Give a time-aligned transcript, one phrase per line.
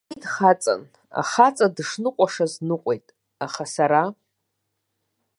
[0.09, 0.81] Уи дхаҵан,
[1.19, 3.07] ахаҵа дышныҟәашаз дныҟәеит,
[3.45, 4.03] аха сара?!